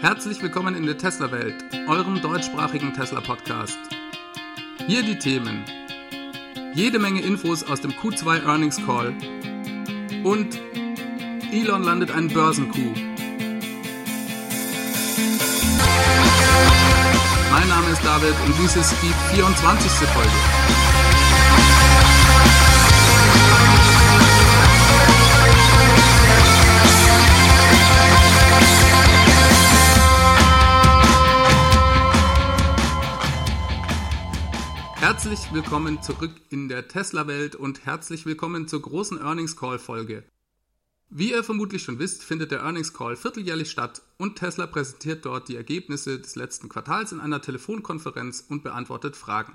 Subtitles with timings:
[0.00, 3.76] Herzlich willkommen in der Tesla-Welt, eurem deutschsprachigen Tesla-Podcast.
[4.86, 5.62] Hier die Themen.
[6.72, 9.12] Jede Menge Infos aus dem Q2 Earnings Call
[10.24, 10.58] und
[11.52, 12.96] Elon landet einen Börsencoup.
[17.50, 19.90] Mein Name ist David und dies ist die 24.
[20.08, 20.89] Folge.
[35.22, 40.24] Herzlich willkommen zurück in der Tesla-Welt und herzlich willkommen zur großen Earnings Call-Folge.
[41.10, 45.48] Wie ihr vermutlich schon wisst, findet der Earnings Call vierteljährlich statt und Tesla präsentiert dort
[45.50, 49.52] die Ergebnisse des letzten Quartals in einer Telefonkonferenz und beantwortet Fragen.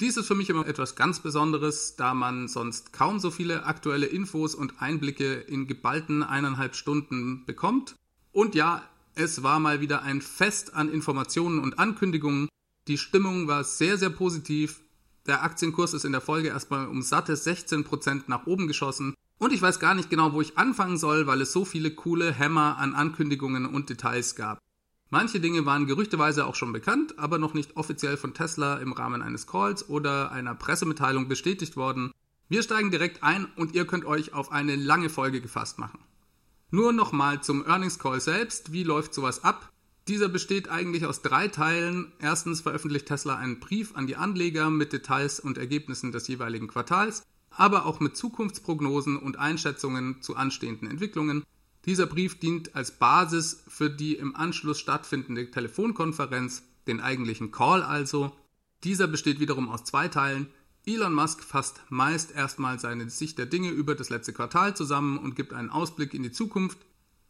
[0.00, 4.06] Dies ist für mich immer etwas ganz Besonderes, da man sonst kaum so viele aktuelle
[4.06, 7.94] Infos und Einblicke in geballten eineinhalb Stunden bekommt.
[8.32, 8.82] Und ja,
[9.14, 12.48] es war mal wieder ein Fest an Informationen und Ankündigungen,
[12.88, 14.80] die Stimmung war sehr, sehr positiv.
[15.26, 19.14] Der Aktienkurs ist in der Folge erstmal um satte 16% nach oben geschossen.
[19.38, 22.32] Und ich weiß gar nicht genau, wo ich anfangen soll, weil es so viele coole
[22.32, 24.60] Hämmer an Ankündigungen und Details gab.
[25.10, 29.22] Manche Dinge waren gerüchteweise auch schon bekannt, aber noch nicht offiziell von Tesla im Rahmen
[29.22, 32.12] eines Calls oder einer Pressemitteilung bestätigt worden.
[32.48, 35.98] Wir steigen direkt ein und ihr könnt euch auf eine lange Folge gefasst machen.
[36.70, 38.72] Nur nochmal zum Earnings Call selbst.
[38.72, 39.72] Wie läuft sowas ab?
[40.08, 42.12] Dieser besteht eigentlich aus drei Teilen.
[42.20, 47.24] Erstens veröffentlicht Tesla einen Brief an die Anleger mit Details und Ergebnissen des jeweiligen Quartals,
[47.50, 51.42] aber auch mit Zukunftsprognosen und Einschätzungen zu anstehenden Entwicklungen.
[51.86, 58.30] Dieser Brief dient als Basis für die im Anschluss stattfindende Telefonkonferenz, den eigentlichen Call also.
[58.84, 60.46] Dieser besteht wiederum aus zwei Teilen.
[60.86, 65.34] Elon Musk fasst meist erstmal seine Sicht der Dinge über das letzte Quartal zusammen und
[65.34, 66.78] gibt einen Ausblick in die Zukunft.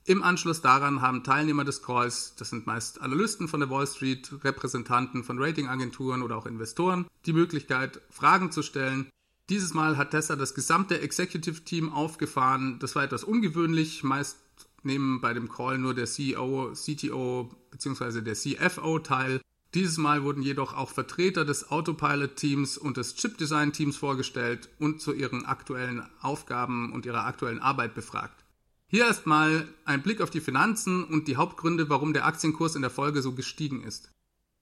[0.08, 4.30] Im Anschluss daran haben Teilnehmer des Calls, das sind meist Analysten von der Wall Street,
[4.44, 9.10] Repräsentanten von Ratingagenturen oder auch Investoren, die Möglichkeit, Fragen zu stellen.
[9.48, 12.78] Dieses Mal hat Tesla das gesamte Executive Team aufgefahren.
[12.78, 14.04] Das war etwas ungewöhnlich.
[14.04, 14.38] Meist
[14.84, 18.20] nehmen bei dem Call nur der CEO, CTO bzw.
[18.20, 19.40] der CFO teil.
[19.74, 25.44] Dieses Mal wurden jedoch auch Vertreter des Autopilot-Teams und des Chip-Design-Teams vorgestellt und zu ihren
[25.46, 28.45] aktuellen Aufgaben und ihrer aktuellen Arbeit befragt.
[28.88, 32.90] Hier erstmal ein Blick auf die Finanzen und die Hauptgründe, warum der Aktienkurs in der
[32.90, 34.12] Folge so gestiegen ist.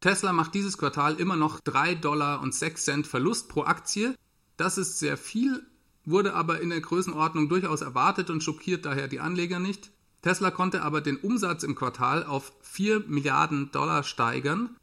[0.01, 4.15] Tesla macht dieses Quartal immer noch 3 Dollar und 6 Cent Verlust pro Aktie.
[4.57, 5.67] Das ist sehr viel,
[6.05, 9.91] wurde aber in der Größenordnung durchaus erwartet und schockiert daher die Anleger nicht.
[10.23, 14.75] Tesla konnte aber den Umsatz im Quartal auf 4 Milliarden Dollar steigern.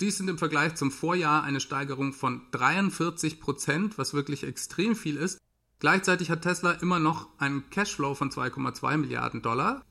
[0.00, 5.16] Dies sind im Vergleich zum Vorjahr eine Steigerung von 43 Prozent, was wirklich extrem viel
[5.16, 5.38] ist.
[5.78, 9.84] Gleichzeitig hat Tesla immer noch einen Cashflow von 2,2 Milliarden Dollar.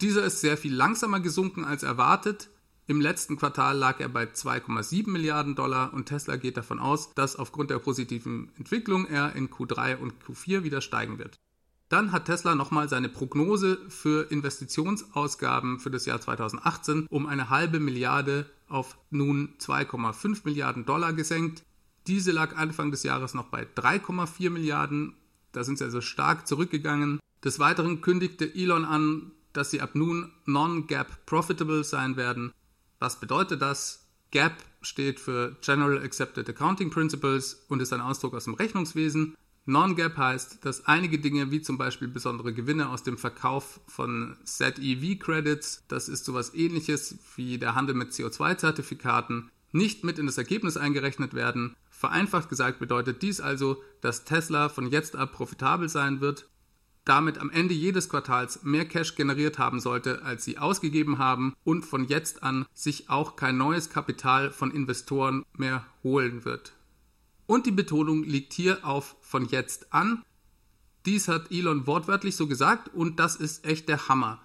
[0.00, 2.50] Dieser ist sehr viel langsamer gesunken als erwartet.
[2.86, 7.34] Im letzten Quartal lag er bei 2,7 Milliarden Dollar und Tesla geht davon aus, dass
[7.34, 11.36] aufgrund der positiven Entwicklung er in Q3 und Q4 wieder steigen wird.
[11.88, 17.80] Dann hat Tesla nochmal seine Prognose für Investitionsausgaben für das Jahr 2018 um eine halbe
[17.80, 21.64] Milliarde auf nun 2,5 Milliarden Dollar gesenkt.
[22.06, 25.14] Diese lag Anfang des Jahres noch bei 3,4 Milliarden.
[25.52, 27.18] Da sind sie also stark zurückgegangen.
[27.44, 32.52] Des Weiteren kündigte Elon an, dass sie ab nun non-gap profitable sein werden.
[33.00, 34.06] Was bedeutet das?
[34.30, 39.36] GAP steht für General Accepted Accounting Principles und ist ein Ausdruck aus dem Rechnungswesen.
[39.68, 45.84] Non-Gap heißt, dass einige Dinge wie zum Beispiel besondere Gewinne aus dem Verkauf von ZEV-Credits,
[45.88, 51.34] das ist sowas ähnliches wie der Handel mit CO2-Zertifikaten, nicht mit in das Ergebnis eingerechnet
[51.34, 56.46] werden Vereinfacht gesagt bedeutet dies also, dass Tesla von jetzt ab profitabel sein wird,
[57.06, 61.86] damit am Ende jedes Quartals mehr Cash generiert haben sollte, als sie ausgegeben haben und
[61.86, 66.74] von jetzt an sich auch kein neues Kapital von Investoren mehr holen wird.
[67.46, 70.22] Und die Betonung liegt hier auf von jetzt an.
[71.06, 74.42] Dies hat Elon wortwörtlich so gesagt und das ist echt der Hammer.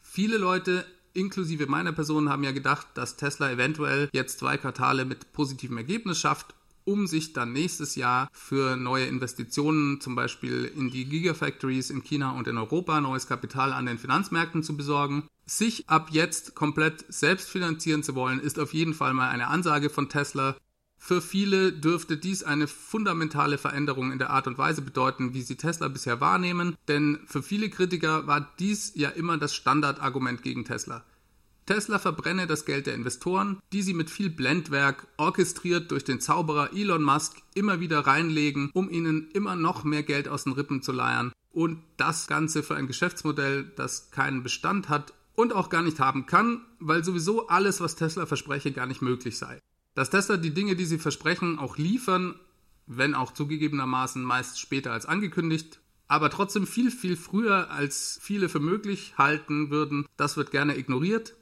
[0.00, 0.84] Viele Leute
[1.14, 6.18] inklusive meiner Person haben ja gedacht, dass Tesla eventuell jetzt zwei Quartale mit positivem Ergebnis
[6.18, 6.54] schafft
[6.88, 12.30] um sich dann nächstes Jahr für neue Investitionen, zum Beispiel in die Gigafactories in China
[12.30, 15.24] und in Europa, neues Kapital an den Finanzmärkten zu besorgen.
[15.44, 19.90] Sich ab jetzt komplett selbst finanzieren zu wollen, ist auf jeden Fall mal eine Ansage
[19.90, 20.56] von Tesla.
[20.96, 25.56] Für viele dürfte dies eine fundamentale Veränderung in der Art und Weise bedeuten, wie sie
[25.56, 31.04] Tesla bisher wahrnehmen, denn für viele Kritiker war dies ja immer das Standardargument gegen Tesla.
[31.68, 36.72] Tesla verbrenne das Geld der Investoren, die sie mit viel Blendwerk, orchestriert durch den Zauberer
[36.72, 40.92] Elon Musk, immer wieder reinlegen, um ihnen immer noch mehr Geld aus den Rippen zu
[40.92, 41.30] leiern.
[41.52, 46.24] Und das Ganze für ein Geschäftsmodell, das keinen Bestand hat und auch gar nicht haben
[46.24, 49.60] kann, weil sowieso alles, was Tesla verspreche, gar nicht möglich sei.
[49.94, 52.36] Dass Tesla die Dinge, die sie versprechen, auch liefern,
[52.86, 58.60] wenn auch zugegebenermaßen meist später als angekündigt, aber trotzdem viel, viel früher, als viele für
[58.60, 61.34] möglich halten würden, das wird gerne ignoriert.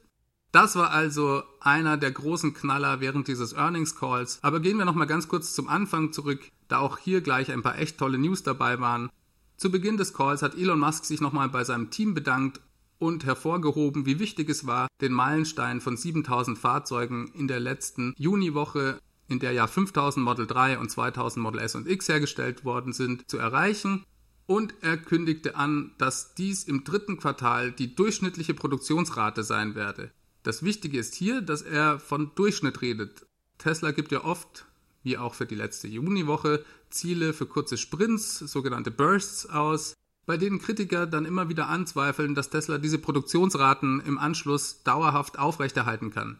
[0.56, 4.38] Das war also einer der großen Knaller während dieses Earnings Calls.
[4.41, 7.79] Aber gehen wir nochmal ganz kurz zum Anfang zurück, da auch hier gleich ein paar
[7.79, 9.11] echt tolle News dabei waren.
[9.58, 12.62] Zu Beginn des Calls hat Elon Musk sich nochmal bei seinem Team bedankt
[12.97, 18.99] und hervorgehoben, wie wichtig es war, den Meilenstein von 7000 Fahrzeugen in der letzten Juniwoche,
[19.29, 23.31] in der ja 5000 Model 3 und 2000 Model S und X hergestellt worden sind,
[23.31, 24.06] zu erreichen.
[24.47, 30.12] Und er kündigte an, dass dies im dritten Quartal die durchschnittliche Produktionsrate sein werde.
[30.47, 33.27] Das Wichtige ist hier, dass er von Durchschnitt redet.
[33.59, 34.65] Tesla gibt ja oft,
[35.03, 39.95] wie auch für die letzte Juniwoche, Ziele für kurze Sprints, sogenannte Bursts aus
[40.25, 46.13] bei denen Kritiker dann immer wieder anzweifeln, dass Tesla diese Produktionsraten im Anschluss dauerhaft aufrechterhalten
[46.13, 46.39] kann.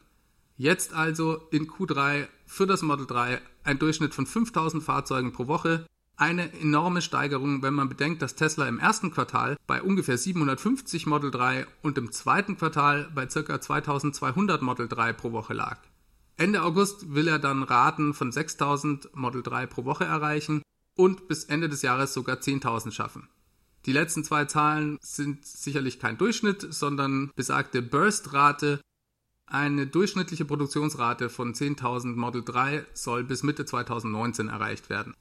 [0.57, 5.85] Jetzt also in Q3 für das Model 3 ein Durchschnitt von 5000 Fahrzeugen pro Woche,
[6.17, 11.31] eine enorme Steigerung, wenn man bedenkt, dass Tesla im ersten Quartal bei ungefähr 750 Model
[11.31, 13.61] 3 und im zweiten Quartal bei ca.
[13.61, 15.79] 2200 Model 3 pro Woche lag.
[16.39, 20.63] Ende August will er dann Raten von 6000 Model 3 pro Woche erreichen
[20.95, 23.29] und bis Ende des Jahres sogar 10.000 schaffen.
[23.85, 28.81] Die letzten zwei Zahlen sind sicherlich kein Durchschnitt, sondern besagte Burst-Rate.
[29.47, 35.15] Eine durchschnittliche Produktionsrate von 10.000 Model 3 soll bis Mitte 2019 erreicht werden.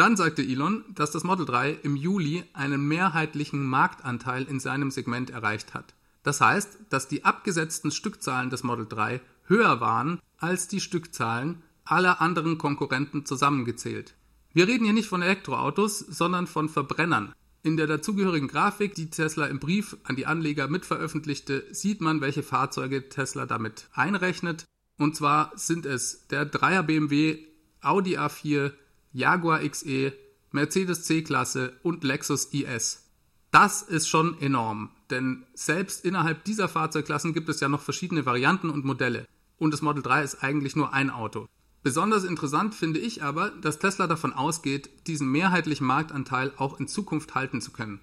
[0.00, 5.28] Dann sagte Elon, dass das Model 3 im Juli einen mehrheitlichen Marktanteil in seinem Segment
[5.28, 5.92] erreicht hat.
[6.22, 12.22] Das heißt, dass die abgesetzten Stückzahlen des Model 3 höher waren als die Stückzahlen aller
[12.22, 14.14] anderen Konkurrenten zusammengezählt.
[14.54, 17.34] Wir reden hier nicht von Elektroautos, sondern von Verbrennern.
[17.62, 22.42] In der dazugehörigen Grafik, die Tesla im Brief an die Anleger mitveröffentlichte, sieht man, welche
[22.42, 24.64] Fahrzeuge Tesla damit einrechnet.
[24.96, 27.44] Und zwar sind es der 3er BMW,
[27.82, 28.72] Audi A4,
[29.12, 30.12] Jaguar XE,
[30.52, 33.08] Mercedes C-Klasse und Lexus IS.
[33.50, 38.70] Das ist schon enorm, denn selbst innerhalb dieser Fahrzeugklassen gibt es ja noch verschiedene Varianten
[38.70, 39.26] und Modelle.
[39.58, 41.48] Und das Model 3 ist eigentlich nur ein Auto.
[41.82, 47.34] Besonders interessant finde ich aber, dass Tesla davon ausgeht, diesen mehrheitlichen Marktanteil auch in Zukunft
[47.34, 48.00] halten zu können.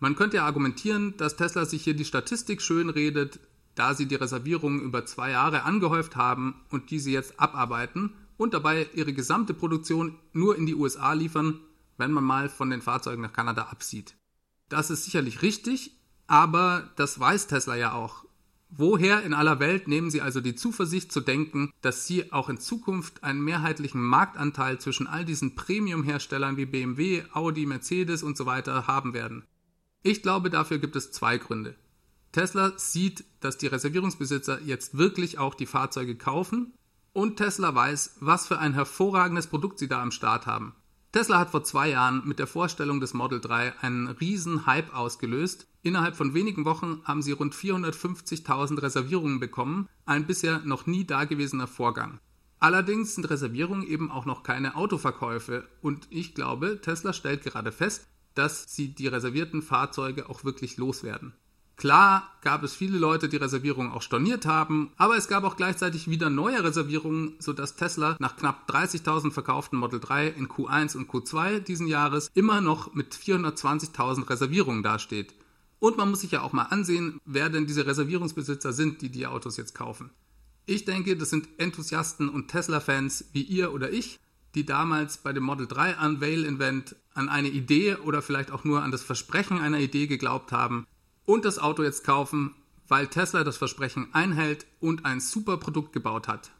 [0.00, 3.38] Man könnte ja argumentieren, dass Tesla sich hier die Statistik schönredet,
[3.74, 8.88] da sie die Reservierungen über zwei Jahre angehäuft haben und diese jetzt abarbeiten und dabei
[8.94, 11.60] ihre gesamte Produktion nur in die USA liefern,
[11.96, 14.14] wenn man mal von den Fahrzeugen nach Kanada absieht.
[14.68, 15.92] Das ist sicherlich richtig,
[16.26, 18.24] aber das weiß Tesla ja auch.
[18.68, 22.58] Woher in aller Welt nehmen Sie also die Zuversicht zu denken, dass Sie auch in
[22.58, 28.88] Zukunft einen mehrheitlichen Marktanteil zwischen all diesen Premium-Herstellern wie BMW, Audi, Mercedes und so weiter
[28.88, 29.44] haben werden?
[30.02, 31.76] Ich glaube, dafür gibt es zwei Gründe.
[32.32, 36.74] Tesla sieht, dass die Reservierungsbesitzer jetzt wirklich auch die Fahrzeuge kaufen
[37.16, 40.74] und Tesla weiß, was für ein hervorragendes Produkt sie da am Start haben.
[41.12, 45.66] Tesla hat vor zwei Jahren mit der Vorstellung des Model 3 einen riesen Hype ausgelöst.
[45.82, 51.66] Innerhalb von wenigen Wochen haben sie rund 450.000 Reservierungen bekommen, ein bisher noch nie dagewesener
[51.66, 52.20] Vorgang.
[52.58, 58.06] Allerdings sind Reservierungen eben auch noch keine Autoverkäufe und ich glaube, Tesla stellt gerade fest,
[58.34, 61.32] dass sie die reservierten Fahrzeuge auch wirklich loswerden.
[61.76, 66.08] Klar gab es viele Leute, die Reservierungen auch storniert haben, aber es gab auch gleichzeitig
[66.08, 71.60] wieder neue Reservierungen, sodass Tesla nach knapp 30.000 verkauften Model 3 in Q1 und Q2
[71.60, 75.34] diesen Jahres immer noch mit 420.000 Reservierungen dasteht.
[75.78, 79.26] Und man muss sich ja auch mal ansehen, wer denn diese Reservierungsbesitzer sind, die die
[79.26, 80.08] Autos jetzt kaufen.
[80.64, 84.18] Ich denke, das sind Enthusiasten und Tesla-Fans wie ihr oder ich,
[84.54, 88.92] die damals bei dem Model 3 Unveil-Event an eine Idee oder vielleicht auch nur an
[88.92, 90.86] das Versprechen einer Idee geglaubt haben,
[91.26, 92.54] und das Auto jetzt kaufen,
[92.88, 96.52] weil Tesla das Versprechen einhält und ein super Produkt gebaut hat.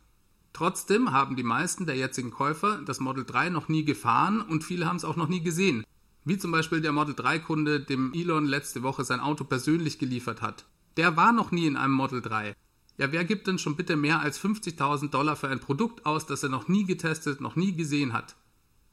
[0.53, 4.87] Trotzdem haben die meisten der jetzigen Käufer das Model 3 noch nie gefahren und viele
[4.87, 5.85] haben es auch noch nie gesehen.
[6.25, 10.67] Wie zum Beispiel der Model 3-Kunde, dem Elon letzte Woche sein Auto persönlich geliefert hat.
[10.97, 12.57] Der war noch nie in einem Model 3.
[12.99, 16.43] Ja, wer gibt denn schon bitte mehr als 50.000 Dollar für ein Produkt aus, das
[16.43, 18.35] er noch nie getestet, noch nie gesehen hat?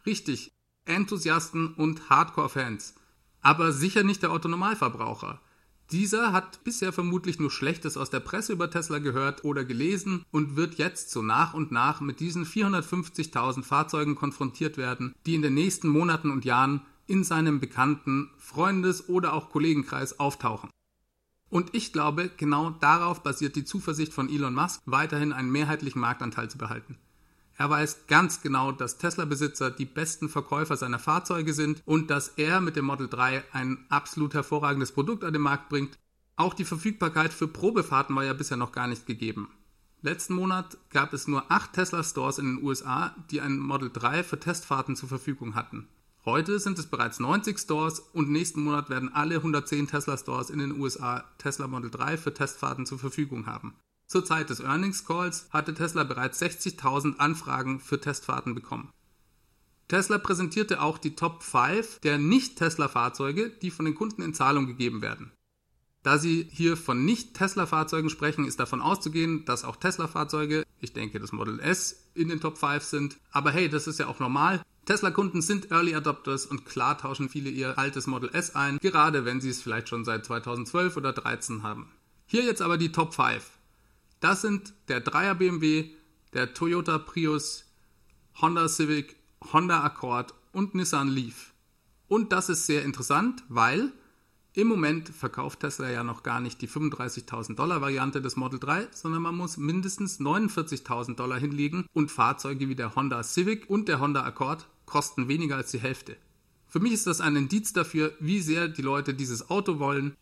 [0.06, 0.52] Richtig,
[0.86, 2.96] Enthusiasten und Hardcore-Fans.
[3.42, 5.42] Aber sicher nicht der Autonormalverbraucher.
[5.94, 10.56] Dieser hat bisher vermutlich nur Schlechtes aus der Presse über Tesla gehört oder gelesen und
[10.56, 15.54] wird jetzt so nach und nach mit diesen 450.000 Fahrzeugen konfrontiert werden, die in den
[15.54, 20.72] nächsten Monaten und Jahren in seinem bekannten Freundes- oder auch Kollegenkreis auftauchen.
[21.52, 26.50] Und ich glaube, genau darauf basiert die Zuversicht von Elon Musk, weiterhin einen mehrheitlichen Marktanteil
[26.50, 26.98] zu behalten.
[27.64, 32.60] Er weiß ganz genau, dass Tesla-Besitzer die besten Verkäufer seiner Fahrzeuge sind und dass er
[32.60, 35.98] mit dem Model 3 ein absolut hervorragendes Produkt an den Markt bringt.
[36.36, 39.48] Auch die Verfügbarkeit für Probefahrten war ja bisher noch gar nicht gegeben.
[40.02, 44.26] Letzten Monat gab es nur acht Tesla Stores in den USA, die ein Model 3
[44.26, 45.88] für Testfahrten zur Verfügung hatten.
[46.26, 50.60] Heute sind es bereits 90 Stores und nächsten Monat werden alle 110 Tesla Stores in
[50.60, 53.74] den USA Tesla Model 3 für Testfahrten zur Verfügung haben.
[54.08, 58.92] Zur Zeit des Earnings Calls hatte Tesla bereits 60.000 Anfragen für Testfahrten bekommen.
[59.88, 65.02] Tesla präsentierte auch die Top 5 der Nicht-Tesla-Fahrzeuge, die von den Kunden in Zahlung gegeben
[65.02, 65.32] werden.
[66.04, 71.32] Da Sie hier von Nicht-Tesla-Fahrzeugen sprechen, ist davon auszugehen, dass auch Tesla-Fahrzeuge, ich denke das
[71.32, 73.18] Model S, in den Top 5 sind.
[73.32, 74.62] Aber hey, das ist ja auch normal.
[74.86, 79.40] Tesla-Kunden sind Early Adopters und klar tauschen viele ihr altes Model S ein, gerade wenn
[79.40, 81.90] sie es vielleicht schon seit 2012 oder 2013 haben.
[82.26, 83.50] Hier jetzt aber die Top 5.
[84.24, 85.90] Das sind der 3er BMW,
[86.32, 87.66] der Toyota Prius,
[88.40, 89.18] Honda Civic,
[89.52, 91.54] Honda Accord und Nissan Leaf.
[92.08, 93.92] Und das ist sehr interessant, weil
[94.54, 98.88] im Moment verkauft Tesla ja noch gar nicht die 35.000 Dollar Variante des Model 3,
[98.92, 104.00] sondern man muss mindestens 49.000 Dollar hinlegen und Fahrzeuge wie der Honda Civic und der
[104.00, 106.16] Honda Accord kosten weniger als die Hälfte.
[106.70, 110.16] Für mich ist das ein Indiz dafür, wie sehr die Leute dieses Auto wollen.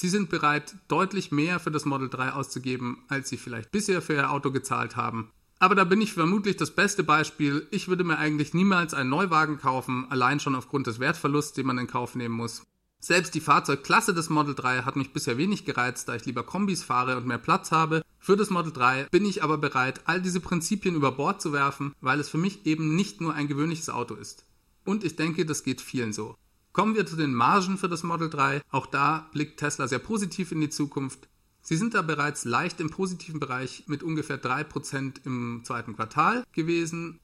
[0.00, 4.14] Sie sind bereit, deutlich mehr für das Model 3 auszugeben, als sie vielleicht bisher für
[4.14, 5.30] ihr Auto gezahlt haben.
[5.58, 7.66] Aber da bin ich vermutlich das beste Beispiel.
[7.70, 11.76] Ich würde mir eigentlich niemals einen Neuwagen kaufen, allein schon aufgrund des Wertverlusts, den man
[11.76, 12.62] in Kauf nehmen muss.
[12.98, 16.82] Selbst die Fahrzeugklasse des Model 3 hat mich bisher wenig gereizt, da ich lieber Kombis
[16.82, 18.00] fahre und mehr Platz habe.
[18.18, 21.94] Für das Model 3 bin ich aber bereit, all diese Prinzipien über Bord zu werfen,
[22.00, 24.46] weil es für mich eben nicht nur ein gewöhnliches Auto ist.
[24.86, 26.36] Und ich denke, das geht vielen so.
[26.72, 28.62] Kommen wir zu den Margen für das Model 3.
[28.70, 31.28] Auch da blickt Tesla sehr positiv in die Zukunft.
[31.62, 37.20] Sie sind da bereits leicht im positiven Bereich mit ungefähr 3% im zweiten Quartal gewesen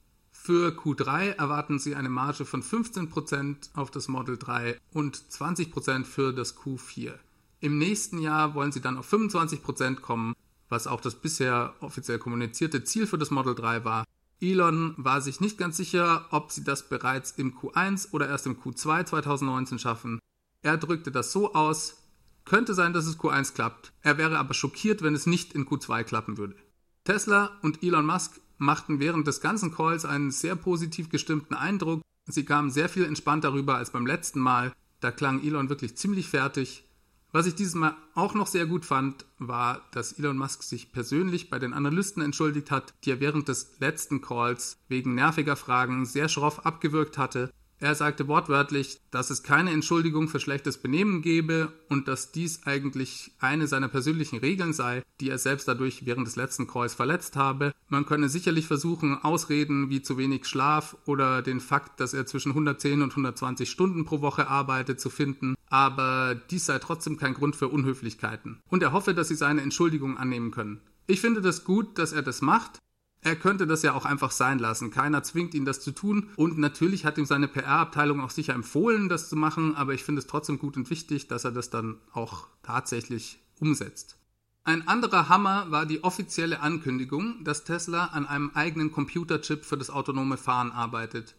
[0.47, 6.33] für Q3 erwarten Sie eine Marge von 15% auf das Model 3 und 20% für
[6.33, 7.15] das Q4.
[7.59, 10.35] Im nächsten Jahr wollen Sie dann auf 25% kommen,
[10.69, 14.05] was auch das bisher offiziell kommunizierte Ziel für das Model 3 war.
[14.40, 18.61] Elon war sich nicht ganz sicher, ob sie das bereits im Q1 oder erst im
[18.61, 20.19] Q2 2019 schaffen.
[20.62, 22.02] Er drückte das so aus,
[22.45, 23.93] könnte sein, dass es Q1 klappt.
[24.02, 26.57] Er wäre aber schockiert, wenn es nicht in Q2 klappen würde.
[27.05, 32.02] Tesla und Elon Musk machten während des ganzen Calls einen sehr positiv gestimmten Eindruck.
[32.26, 34.73] Sie kamen sehr viel entspannter rüber als beim letzten Mal.
[35.00, 36.85] Da klang Elon wirklich ziemlich fertig.
[37.33, 41.50] Was ich dieses Mal auch noch sehr gut fand, war, dass Elon Musk sich persönlich
[41.50, 46.28] bei den Analysten entschuldigt hat, die er während des letzten Calls wegen nerviger Fragen sehr
[46.28, 47.50] schroff abgewürgt hatte.
[47.78, 53.33] Er sagte wortwörtlich, dass es keine Entschuldigung für schlechtes Benehmen gebe und dass dies eigentlich
[53.38, 57.75] eine seiner persönlichen Regeln sei, die er selbst dadurch während des letzten Calls verletzt habe.
[57.88, 62.52] Man könne sicherlich versuchen, Ausreden wie zu wenig Schlaf oder den Fakt, dass er zwischen
[62.52, 67.56] 110 und 120 Stunden pro Woche arbeitet, zu finden, aber dies sei trotzdem kein Grund
[67.56, 68.61] für Unhöflichkeiten.
[68.68, 70.80] Und er hoffe, dass sie seine Entschuldigung annehmen können.
[71.06, 72.80] Ich finde das gut, dass er das macht,
[73.26, 74.92] er könnte das ja auch einfach sein lassen.
[74.92, 76.30] Keiner zwingt ihn, das zu tun.
[76.37, 79.75] Und natürlich hat ihm seine PR-Abteilung auch sicher empfohlen, das zu machen.
[79.75, 84.16] Aber ich finde es trotzdem gut und wichtig, dass er das dann auch tatsächlich umsetzt.
[84.62, 89.90] Ein anderer Hammer war die offizielle Ankündigung, dass Tesla an einem eigenen Computerchip für das
[89.90, 91.35] autonome Fahren arbeitet.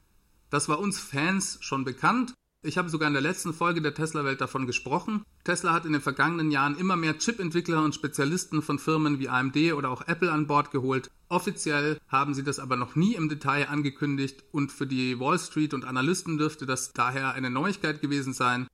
[0.49, 2.33] Das war uns Fans schon bekannt
[2.63, 5.23] ich habe sogar in der letzten Folge der Tesla-Welt davon gesprochen.
[5.43, 9.73] Tesla hat in den vergangenen Jahren immer mehr Chip-Entwickler und Spezialisten von Firmen wie AMD
[9.73, 11.11] oder auch Apple an Bord geholt.
[11.29, 15.73] Offiziell haben sie das aber noch nie im Detail angekündigt und für die Wall Street
[15.73, 18.67] und Analysten dürfte das daher eine Neuigkeit gewesen sein.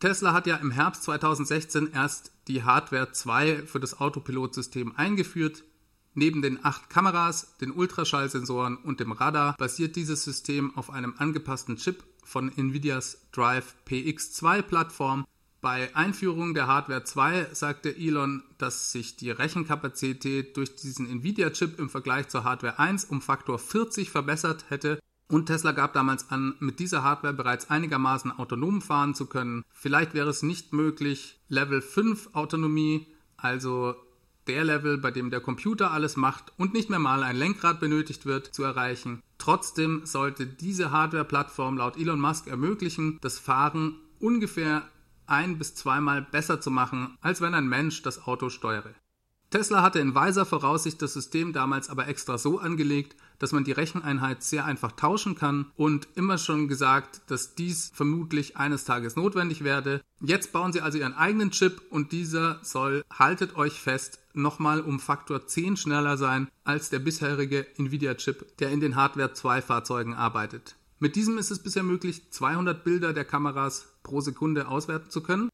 [0.00, 5.64] Tesla hat ja im Herbst 2016 erst die Hardware 2 für das Autopilot-System eingeführt.
[6.14, 11.76] Neben den acht Kameras, den Ultraschallsensoren und dem Radar basiert dieses System auf einem angepassten
[11.76, 15.24] Chip von Nvidias Drive PX2 Plattform.
[15.60, 21.88] Bei Einführung der Hardware 2 sagte Elon, dass sich die Rechenkapazität durch diesen Nvidia-Chip im
[21.88, 25.00] Vergleich zur Hardware 1 um Faktor 40 verbessert hätte.
[25.30, 29.64] Und Tesla gab damals an, mit dieser Hardware bereits einigermaßen autonom fahren zu können.
[29.72, 33.06] Vielleicht wäre es nicht möglich, Level 5 Autonomie,
[33.36, 33.96] also
[34.46, 38.26] der Level, bei dem der Computer alles macht und nicht mehr mal ein Lenkrad benötigt
[38.26, 39.22] wird, zu erreichen.
[39.38, 44.88] Trotzdem sollte diese Hardware-Plattform laut Elon Musk ermöglichen, das Fahren ungefähr
[45.26, 48.94] ein bis zweimal besser zu machen, als wenn ein Mensch das Auto steuere.
[49.50, 53.72] Tesla hatte in weiser Voraussicht das System damals aber extra so angelegt, dass man die
[53.72, 59.64] Recheneinheit sehr einfach tauschen kann und immer schon gesagt, dass dies vermutlich eines Tages notwendig
[59.64, 60.02] werde.
[60.20, 65.00] Jetzt bauen sie also ihren eigenen Chip und dieser soll, haltet euch fest, nochmal um
[65.00, 70.76] Faktor 10 schneller sein als der bisherige Nvidia-Chip, der in den Hardware 2 Fahrzeugen arbeitet.
[70.98, 75.48] Mit diesem ist es bisher möglich, 200 Bilder der Kameras pro Sekunde auswerten zu können.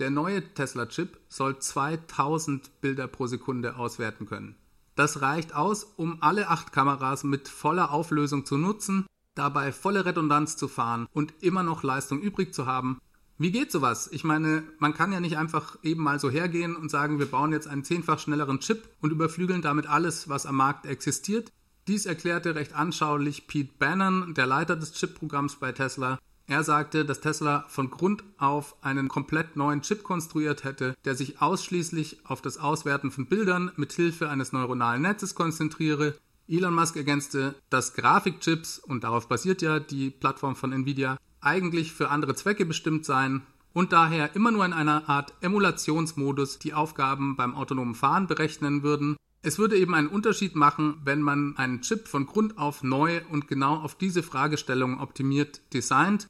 [0.00, 4.56] Der neue Tesla-Chip soll 2000 Bilder pro Sekunde auswerten können.
[4.98, 10.56] Das reicht aus, um alle acht Kameras mit voller Auflösung zu nutzen, dabei volle Redundanz
[10.56, 12.98] zu fahren und immer noch Leistung übrig zu haben.
[13.38, 14.08] Wie geht sowas?
[14.10, 17.52] Ich meine, man kann ja nicht einfach eben mal so hergehen und sagen, wir bauen
[17.52, 21.52] jetzt einen zehnfach schnelleren Chip und überflügeln damit alles, was am Markt existiert.
[21.86, 27.20] Dies erklärte recht anschaulich Pete Bannon, der Leiter des Chip-Programms bei Tesla, er sagte, dass
[27.20, 32.56] Tesla von Grund auf einen komplett neuen Chip konstruiert hätte, der sich ausschließlich auf das
[32.56, 36.14] Auswerten von Bildern mit Hilfe eines neuronalen Netzes konzentriere.
[36.48, 42.08] Elon Musk ergänzte, dass Grafikchips, und darauf basiert ja die Plattform von Nvidia, eigentlich für
[42.08, 43.42] andere Zwecke bestimmt seien
[43.74, 49.18] und daher immer nur in einer Art Emulationsmodus die Aufgaben beim autonomen Fahren berechnen würden.
[49.42, 53.48] Es würde eben einen Unterschied machen, wenn man einen Chip von Grund auf neu und
[53.48, 56.26] genau auf diese Fragestellung optimiert designt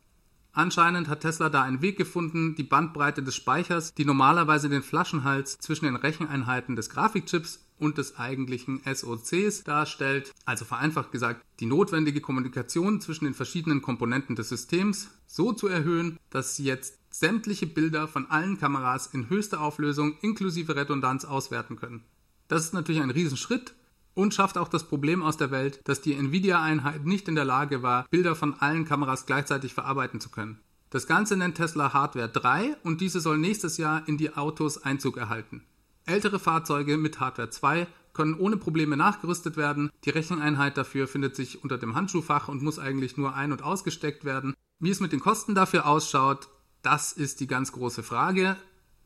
[0.59, 5.57] Anscheinend hat Tesla da einen Weg gefunden, die Bandbreite des Speichers, die normalerweise den Flaschenhals
[5.59, 12.21] zwischen den Recheneinheiten des Grafikchips und des eigentlichen SOCs darstellt, also vereinfacht gesagt die notwendige
[12.21, 18.09] Kommunikation zwischen den verschiedenen Komponenten des Systems, so zu erhöhen, dass sie jetzt sämtliche Bilder
[18.09, 22.03] von allen Kameras in höchster Auflösung inklusive Redundanz auswerten können.
[22.49, 23.75] Das ist natürlich ein Riesenschritt,
[24.19, 27.85] und schafft auch das Problem aus der Welt, dass die Nvidia-Einheit nicht in der Lage
[27.85, 30.59] war, Bilder von allen Kameras gleichzeitig verarbeiten zu können.
[30.91, 35.19] Das Ganze nennt Tesla Hardware 3 und diese soll nächstes Jahr in die Autos Einzug
[35.19, 35.63] erhalten.
[36.05, 39.89] Ältere Fahrzeuge mit Hardware 2 können ohne Probleme nachgerüstet werden.
[40.05, 44.25] Die Recheneinheit dafür findet sich unter dem Handschuhfach und muss eigentlich nur ein- und ausgesteckt
[44.25, 44.53] werden.
[44.81, 46.49] Wie es mit den Kosten dafür ausschaut,
[46.83, 48.57] das ist die ganz große Frage.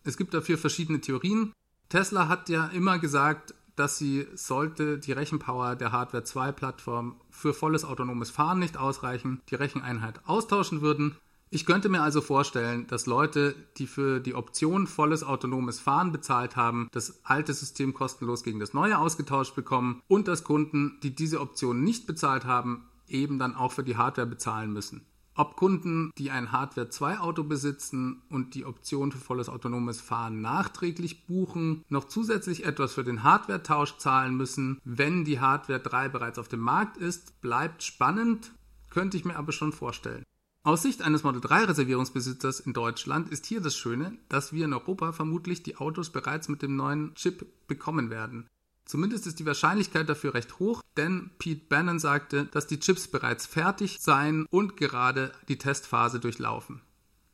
[0.04, 1.52] Es gibt dafür verschiedene Theorien.
[1.90, 7.54] Tesla hat ja immer gesagt, dass sie, sollte die Rechenpower der Hardware 2 Plattform für
[7.54, 11.16] volles autonomes Fahren nicht ausreichen, die Recheneinheit austauschen würden.
[11.50, 16.56] Ich könnte mir also vorstellen, dass Leute, die für die Option volles autonomes Fahren bezahlt
[16.56, 21.40] haben, das alte System kostenlos gegen das neue ausgetauscht bekommen und dass Kunden, die diese
[21.40, 25.04] Option nicht bezahlt haben, eben dann auch für die Hardware bezahlen müssen.
[25.34, 30.42] Ob Kunden, die ein Hardware 2 Auto besitzen und die Option für volles autonomes Fahren
[30.42, 36.38] nachträglich buchen, noch zusätzlich etwas für den Hardware-Tausch zahlen müssen, wenn die Hardware 3 bereits
[36.38, 38.52] auf dem Markt ist, bleibt spannend,
[38.90, 40.24] könnte ich mir aber schon vorstellen.
[40.64, 44.74] Aus Sicht eines Model 3 Reservierungsbesitzers in Deutschland ist hier das Schöne, dass wir in
[44.74, 48.46] Europa vermutlich die Autos bereits mit dem neuen Chip bekommen werden.
[48.84, 53.46] Zumindest ist die Wahrscheinlichkeit dafür recht hoch, denn Pete Bannon sagte, dass die Chips bereits
[53.46, 56.82] fertig seien und gerade die Testphase durchlaufen.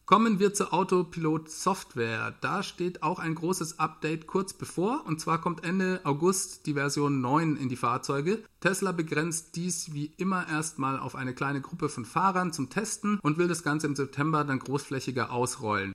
[0.08, 2.34] Kommen wir zur Autopilot Software.
[2.40, 7.20] Da steht auch ein großes Update kurz bevor und zwar kommt Ende August die Version
[7.20, 8.42] 9 in die Fahrzeuge.
[8.61, 13.37] Tesla begrenzt dies wie immer erstmal auf eine kleine Gruppe von Fahrern zum Testen und
[13.37, 15.92] will das Ganze im September dann großflächiger ausrollen.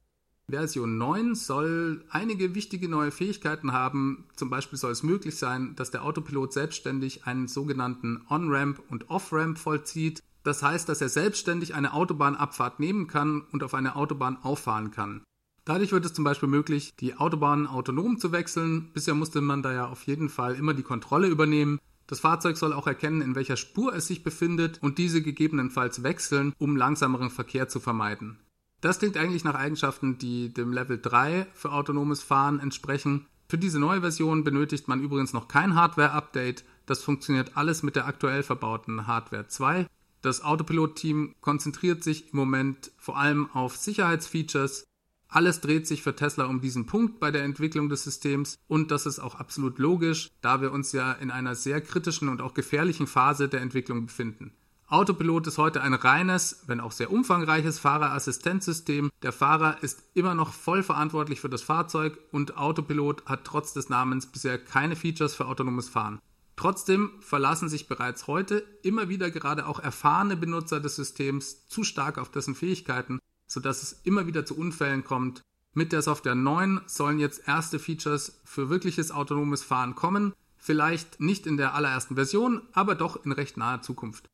[0.49, 4.25] Version 9 soll einige wichtige neue Fähigkeiten haben.
[4.35, 9.57] Zum Beispiel soll es möglich sein, dass der Autopilot selbstständig einen sogenannten On-Ramp und Off-Ramp
[9.57, 10.21] vollzieht.
[10.43, 15.23] Das heißt, dass er selbstständig eine Autobahnabfahrt nehmen kann und auf eine Autobahn auffahren kann.
[15.65, 18.91] Dadurch wird es zum Beispiel möglich, die Autobahn autonom zu wechseln.
[18.93, 21.79] Bisher musste man da ja auf jeden Fall immer die Kontrolle übernehmen.
[22.05, 26.53] Das Fahrzeug soll auch erkennen, in welcher Spur es sich befindet und diese gegebenenfalls wechseln,
[26.57, 28.39] um langsameren Verkehr zu vermeiden.
[28.83, 33.27] Das klingt eigentlich nach Eigenschaften, die dem Level 3 für autonomes Fahren entsprechen.
[33.47, 36.65] Für diese neue Version benötigt man übrigens noch kein Hardware-Update.
[36.85, 39.87] Das funktioniert alles mit der aktuell verbauten Hardware 2.
[40.21, 44.83] Das Autopilot-Team konzentriert sich im Moment vor allem auf Sicherheitsfeatures.
[45.29, 49.05] Alles dreht sich für Tesla um diesen Punkt bei der Entwicklung des Systems und das
[49.05, 53.07] ist auch absolut logisch, da wir uns ja in einer sehr kritischen und auch gefährlichen
[53.07, 54.51] Phase der Entwicklung befinden.
[54.93, 59.09] Autopilot ist heute ein reines, wenn auch sehr umfangreiches Fahrerassistenzsystem.
[59.23, 63.89] Der Fahrer ist immer noch voll verantwortlich für das Fahrzeug und Autopilot hat trotz des
[63.89, 66.19] Namens bisher keine Features für autonomes Fahren.
[66.57, 72.19] Trotzdem verlassen sich bereits heute immer wieder gerade auch erfahrene Benutzer des Systems zu stark
[72.19, 75.41] auf dessen Fähigkeiten, sodass es immer wieder zu Unfällen kommt.
[75.73, 81.47] Mit der Software 9 sollen jetzt erste Features für wirkliches autonomes Fahren kommen, vielleicht nicht
[81.47, 84.29] in der allerersten Version, aber doch in recht naher Zukunft.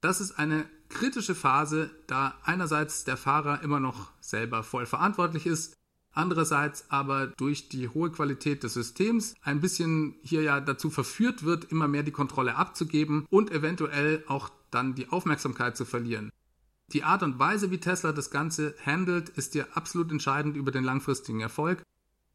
[0.00, 5.76] Das ist eine kritische Phase, da einerseits der Fahrer immer noch selber voll verantwortlich ist,
[6.12, 11.64] andererseits aber durch die hohe Qualität des Systems ein bisschen hier ja dazu verführt wird,
[11.70, 16.30] immer mehr die Kontrolle abzugeben und eventuell auch dann die Aufmerksamkeit zu verlieren.
[16.92, 20.82] Die Art und Weise, wie Tesla das Ganze handelt, ist ja absolut entscheidend über den
[20.82, 21.82] langfristigen Erfolg.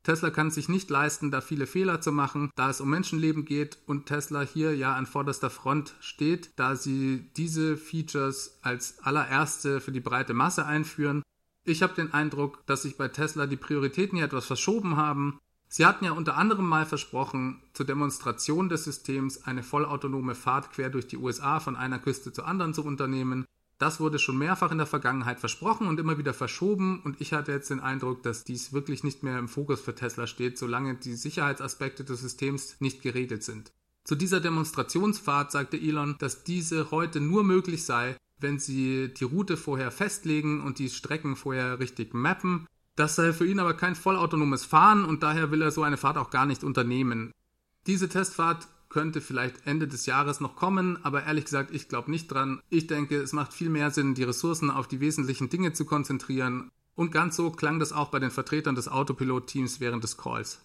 [0.05, 3.79] Tesla kann sich nicht leisten, da viele Fehler zu machen, da es um Menschenleben geht
[3.87, 9.91] und Tesla hier ja an vorderster Front steht, da sie diese Features als allererste für
[9.91, 11.23] die breite Masse einführen.
[11.63, 15.39] Ich habe den Eindruck, dass sich bei Tesla die Prioritäten hier etwas verschoben haben.
[15.67, 20.91] Sie hatten ja unter anderem mal versprochen, zur Demonstration des Systems eine vollautonome Fahrt quer
[20.91, 23.45] durch die USA von einer Küste zur anderen zu unternehmen.
[23.77, 27.51] Das wurde schon mehrfach in der Vergangenheit versprochen und immer wieder verschoben und ich hatte
[27.51, 31.15] jetzt den Eindruck, dass dies wirklich nicht mehr im Fokus für Tesla steht, solange die
[31.15, 33.73] Sicherheitsaspekte des Systems nicht geregelt sind.
[34.05, 39.57] Zu dieser Demonstrationsfahrt sagte Elon, dass diese heute nur möglich sei, wenn sie die Route
[39.57, 42.67] vorher festlegen und die Strecken vorher richtig mappen.
[42.95, 46.17] Das sei für ihn aber kein vollautonomes Fahren und daher will er so eine Fahrt
[46.17, 47.31] auch gar nicht unternehmen.
[47.87, 52.27] Diese Testfahrt könnte vielleicht Ende des Jahres noch kommen, aber ehrlich gesagt, ich glaube nicht
[52.31, 52.61] dran.
[52.69, 56.71] Ich denke, es macht viel mehr Sinn, die Ressourcen auf die wesentlichen Dinge zu konzentrieren.
[56.95, 60.61] Und ganz so klang das auch bei den Vertretern des Autopilot-Teams während des Calls.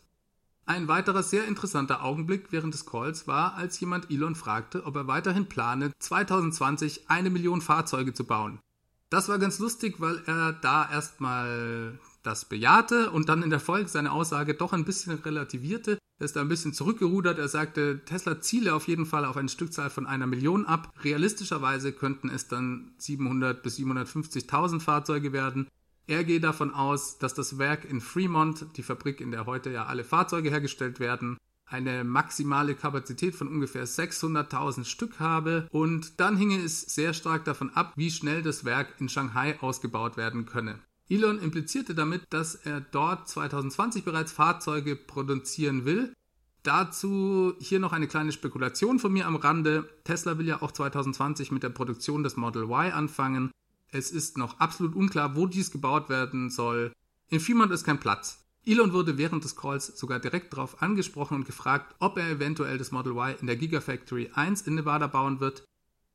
[0.64, 5.08] Ein weiterer sehr interessanter Augenblick während des Calls war, als jemand Elon fragte, ob er
[5.08, 8.60] weiterhin plane, 2020 eine Million Fahrzeuge zu bauen.
[9.08, 13.88] Das war ganz lustig, weil er da erstmal das bejahte und dann in der Folge
[13.88, 17.38] seine Aussage doch ein bisschen relativierte er ist da ein bisschen zurückgerudert.
[17.38, 20.92] Er sagte, Tesla ziele auf jeden Fall auf eine Stückzahl von einer Million ab.
[21.02, 25.66] Realistischerweise könnten es dann 700 bis 750.000 Fahrzeuge werden.
[26.06, 29.86] Er gehe davon aus, dass das Werk in Fremont, die Fabrik, in der heute ja
[29.86, 36.58] alle Fahrzeuge hergestellt werden, eine maximale Kapazität von ungefähr 600.000 Stück habe und dann hinge
[36.58, 40.80] es sehr stark davon ab, wie schnell das Werk in Shanghai ausgebaut werden könne.
[41.10, 46.14] Elon implizierte damit, dass er dort 2020 bereits Fahrzeuge produzieren will.
[46.62, 49.88] Dazu hier noch eine kleine Spekulation von mir am Rande.
[50.04, 53.50] Tesla will ja auch 2020 mit der Produktion des Model Y anfangen.
[53.90, 56.92] Es ist noch absolut unklar, wo dies gebaut werden soll.
[57.28, 58.44] In Fremont ist kein Platz.
[58.64, 62.92] Elon wurde während des Calls sogar direkt darauf angesprochen und gefragt, ob er eventuell das
[62.92, 65.64] Model Y in der Gigafactory 1 in Nevada bauen wird.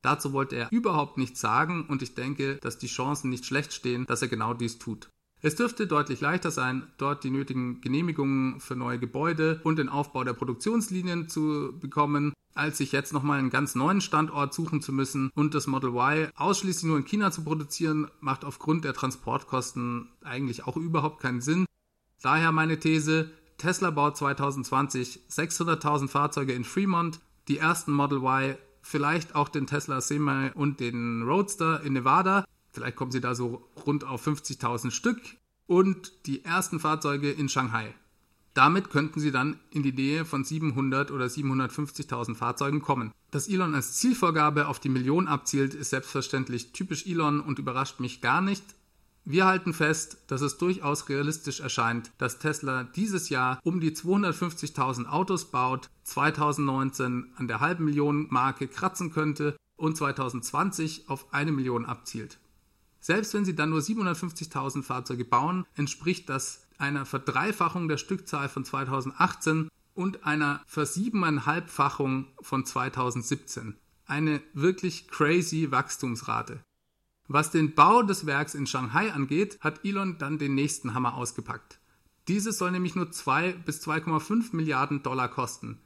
[0.06, 4.06] Dazu wollte er überhaupt nichts sagen und ich denke, dass die Chancen nicht schlecht stehen,
[4.06, 5.08] dass er genau dies tut.
[5.42, 10.22] Es dürfte deutlich leichter sein, dort die nötigen Genehmigungen für neue Gebäude und den Aufbau
[10.22, 15.30] der Produktionslinien zu bekommen, als sich jetzt nochmal einen ganz neuen Standort suchen zu müssen
[15.34, 20.68] und das Model Y ausschließlich nur in China zu produzieren, macht aufgrund der Transportkosten eigentlich
[20.68, 21.66] auch überhaupt keinen Sinn.
[22.22, 29.34] Daher meine These, Tesla baut 2020 600.000 Fahrzeuge in Fremont, die ersten Model Y vielleicht
[29.34, 32.44] auch den Tesla Semi und den Roadster in Nevada.
[32.70, 35.20] Vielleicht kommen sie da so rund auf 50.000 Stück
[35.66, 37.92] und die ersten Fahrzeuge in Shanghai.
[38.54, 43.12] Damit könnten sie dann in die Nähe von 700 oder 750.000 Fahrzeugen kommen.
[43.30, 48.20] Dass Elon als Zielvorgabe auf die Million abzielt, ist selbstverständlich typisch Elon und überrascht mich
[48.20, 48.64] gar nicht.
[49.28, 55.06] Wir halten fest, dass es durchaus realistisch erscheint, dass Tesla dieses Jahr um die 250.000
[55.06, 61.86] Autos baut, 2019 an der halben Million Marke kratzen könnte und 2020 auf eine Million
[61.86, 62.38] abzielt.
[63.00, 68.64] Selbst wenn sie dann nur 750.000 Fahrzeuge bauen, entspricht das einer Verdreifachung der Stückzahl von
[68.64, 73.74] 2018 und einer Versiebeneinhalbfachung von 2017.
[74.06, 76.60] Eine wirklich crazy Wachstumsrate.
[77.28, 81.80] Was den Bau des Werks in Shanghai angeht, hat Elon dann den nächsten Hammer ausgepackt.
[82.28, 85.80] Dieses soll nämlich nur 2 bis 2,5 Milliarden Dollar kosten.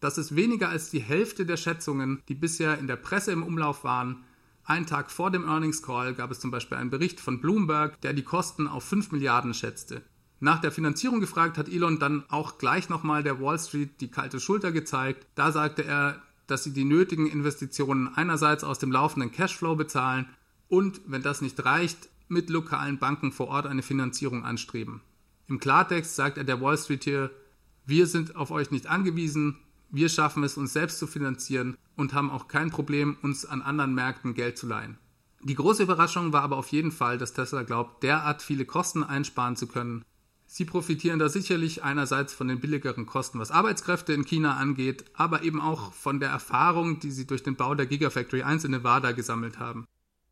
[0.00, 3.84] Das ist weniger als die Hälfte der Schätzungen, die bisher in der Presse im Umlauf
[3.84, 4.24] waren.
[4.64, 8.12] Einen Tag vor dem Earnings Call gab es zum Beispiel einen Bericht von Bloomberg, der
[8.12, 10.02] die Kosten auf 5 Milliarden schätzte.
[10.40, 14.38] Nach der Finanzierung gefragt hat Elon dann auch gleich nochmal der Wall Street die kalte
[14.38, 15.26] Schulter gezeigt.
[15.34, 20.26] Da sagte er, dass sie die nötigen Investitionen einerseits aus dem laufenden Cashflow bezahlen
[20.68, 25.00] und, wenn das nicht reicht, mit lokalen Banken vor Ort eine Finanzierung anstreben.
[25.48, 27.30] Im Klartext sagt er der Wall Street hier,
[27.84, 29.58] wir sind auf euch nicht angewiesen,
[29.90, 33.94] wir schaffen es, uns selbst zu finanzieren und haben auch kein Problem, uns an anderen
[33.94, 34.98] Märkten Geld zu leihen.
[35.42, 39.54] Die große Überraschung war aber auf jeden Fall, dass Tesla glaubt, derart viele Kosten einsparen
[39.54, 40.04] zu können.
[40.46, 45.42] Sie profitieren da sicherlich einerseits von den billigeren Kosten, was Arbeitskräfte in China angeht, aber
[45.42, 49.12] eben auch von der Erfahrung, die sie durch den Bau der Gigafactory 1 in Nevada
[49.12, 49.86] gesammelt haben.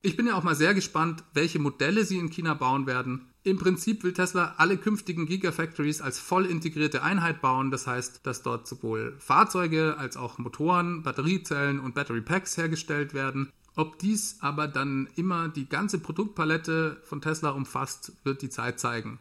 [0.06, 3.30] Ich bin ja auch mal sehr gespannt, welche Modelle sie in China bauen werden.
[3.42, 7.70] Im Prinzip will Tesla alle künftigen Gigafactories als voll integrierte Einheit bauen.
[7.70, 13.50] Das heißt, dass dort sowohl Fahrzeuge als auch Motoren, Batteriezellen und Battery Packs hergestellt werden.
[13.76, 19.20] Ob dies aber dann immer die ganze Produktpalette von Tesla umfasst, wird die Zeit zeigen.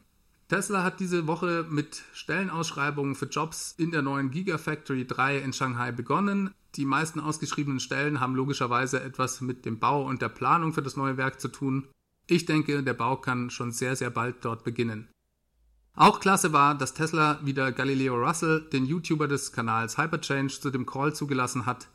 [0.49, 5.93] Tesla hat diese Woche mit Stellenausschreibungen für Jobs in der neuen Gigafactory 3 in Shanghai
[5.93, 6.53] begonnen.
[6.75, 10.97] Die meisten ausgeschriebenen Stellen haben logischerweise etwas mit dem Bau und der Planung für das
[10.97, 11.87] neue Werk zu tun.
[12.25, 15.07] Ich denke, der Bau kann schon sehr, sehr bald dort beginnen.
[15.95, 20.87] Auch klasse war, dass Tesla wieder Galileo Russell, den YouTuber des Kanals Hyperchange, zu dem
[20.87, 21.87] Call zugelassen hat.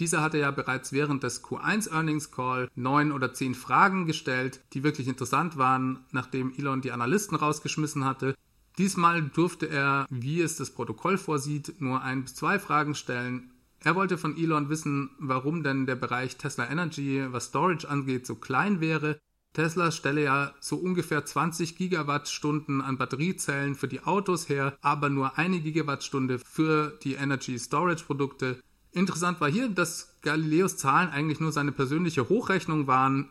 [0.00, 4.82] Dieser hatte ja bereits während des Q1 Earnings Call neun oder zehn Fragen gestellt, die
[4.82, 8.34] wirklich interessant waren, nachdem Elon die Analysten rausgeschmissen hatte.
[8.78, 13.52] Diesmal durfte er, wie es das Protokoll vorsieht, nur ein bis zwei Fragen stellen.
[13.86, 18.34] Er wollte von Elon wissen, warum denn der Bereich Tesla Energy, was Storage angeht, so
[18.34, 19.20] klein wäre.
[19.52, 25.38] Tesla stelle ja so ungefähr 20 Gigawattstunden an Batteriezellen für die Autos her, aber nur
[25.38, 28.60] eine Gigawattstunde für die Energy Storage Produkte.
[28.90, 33.28] Interessant war hier, dass Galileos Zahlen eigentlich nur seine persönliche Hochrechnung waren.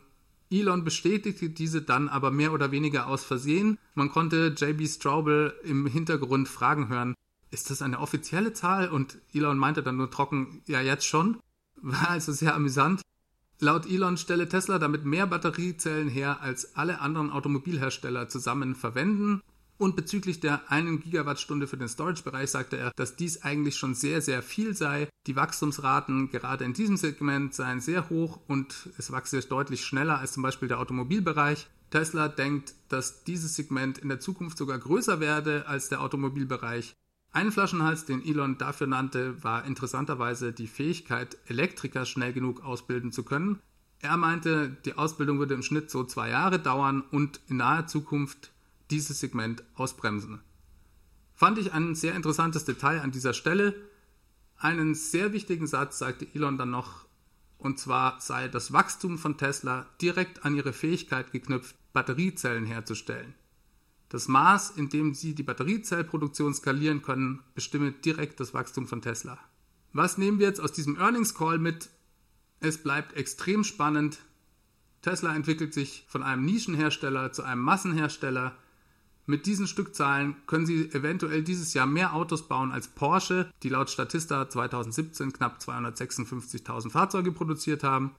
[0.49, 3.77] Elon bestätigte diese dann aber mehr oder weniger aus Versehen.
[3.93, 7.13] Man konnte JB Straubel im Hintergrund Fragen hören.
[7.55, 8.89] Ist das eine offizielle Zahl?
[8.89, 11.37] Und Elon meinte dann nur trocken, ja jetzt schon.
[11.81, 13.01] War also sehr amüsant.
[13.59, 19.41] Laut Elon stelle Tesla damit mehr Batteriezellen her, als alle anderen Automobilhersteller zusammen verwenden.
[19.77, 24.21] Und bezüglich der 1 Gigawattstunde für den Storage-Bereich sagte er, dass dies eigentlich schon sehr,
[24.21, 25.07] sehr viel sei.
[25.25, 30.33] Die Wachstumsraten gerade in diesem Segment seien sehr hoch und es wachse deutlich schneller als
[30.33, 31.67] zum Beispiel der Automobilbereich.
[31.89, 36.97] Tesla denkt, dass dieses Segment in der Zukunft sogar größer werde als der Automobilbereich.
[37.35, 43.23] Ein Flaschenhals, den Elon dafür nannte, war interessanterweise die Fähigkeit, Elektriker schnell genug ausbilden zu
[43.23, 43.59] können.
[43.99, 48.53] Er meinte, die Ausbildung würde im Schnitt so zwei Jahre dauern und in naher Zukunft
[48.89, 50.39] dieses Segment ausbremsen.
[51.33, 53.75] Fand ich ein sehr interessantes Detail an dieser Stelle.
[54.55, 57.05] Einen sehr wichtigen Satz sagte Elon dann noch,
[57.57, 63.33] und zwar sei das Wachstum von Tesla direkt an ihre Fähigkeit geknüpft, Batteriezellen herzustellen.
[64.09, 69.37] Das Maß, in dem sie die Batteriezellproduktion skalieren können, bestimme direkt das Wachstum von Tesla.
[69.93, 71.89] Was nehmen wir jetzt aus diesem Earnings Call mit?
[72.59, 74.19] Es bleibt extrem spannend.
[75.01, 78.55] Tesla entwickelt sich von einem Nischenhersteller zu einem Massenhersteller.
[79.27, 83.89] Mit diesen Stückzahlen können sie eventuell dieses Jahr mehr Autos bauen als Porsche, die laut
[83.89, 88.11] Statista 2017 knapp 256.000 Fahrzeuge produziert haben.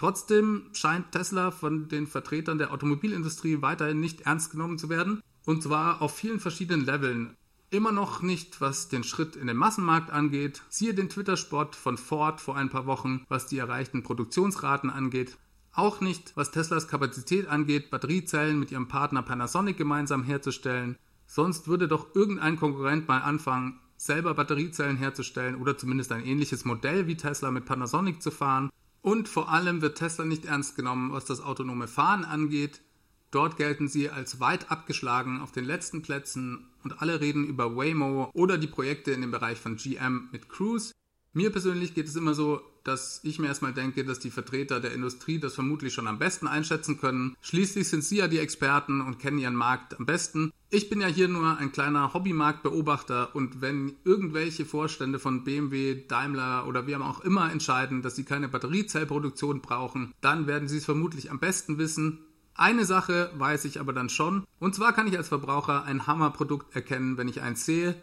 [0.00, 5.62] Trotzdem scheint Tesla von den Vertretern der Automobilindustrie weiterhin nicht ernst genommen zu werden, und
[5.62, 7.36] zwar auf vielen verschiedenen Leveln.
[7.68, 10.62] Immer noch nicht, was den Schritt in den Massenmarkt angeht.
[10.70, 15.36] Siehe den Twitter-Spot von Ford vor ein paar Wochen, was die erreichten Produktionsraten angeht.
[15.74, 20.96] Auch nicht, was Teslas Kapazität angeht, Batteriezellen mit ihrem Partner Panasonic gemeinsam herzustellen.
[21.26, 27.06] Sonst würde doch irgendein Konkurrent mal anfangen, selber Batteriezellen herzustellen oder zumindest ein ähnliches Modell
[27.06, 28.70] wie Tesla mit Panasonic zu fahren.
[29.02, 32.82] Und vor allem wird Tesla nicht ernst genommen, was das autonome Fahren angeht.
[33.30, 38.30] Dort gelten sie als weit abgeschlagen auf den letzten Plätzen und alle reden über Waymo
[38.34, 40.92] oder die Projekte in dem Bereich von GM mit Cruise.
[41.32, 44.92] Mir persönlich geht es immer so, dass ich mir erstmal denke, dass die Vertreter der
[44.92, 47.36] Industrie das vermutlich schon am besten einschätzen können.
[47.40, 50.50] Schließlich sind sie ja die Experten und kennen ihren Markt am besten.
[50.70, 56.66] Ich bin ja hier nur ein kleiner Hobbymarktbeobachter und wenn irgendwelche Vorstände von BMW, Daimler
[56.66, 61.30] oder wie auch immer entscheiden, dass sie keine Batteriezellproduktion brauchen, dann werden sie es vermutlich
[61.30, 62.18] am besten wissen.
[62.54, 66.74] Eine Sache weiß ich aber dann schon, und zwar kann ich als Verbraucher ein Hammerprodukt
[66.74, 67.94] erkennen, wenn ich eins sehe,